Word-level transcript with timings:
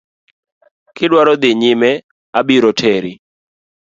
Kidwaro 0.95 1.33
dhi 1.41 1.49
nyime 1.61 1.91
abiro 2.39 2.71
teri. 2.79 3.13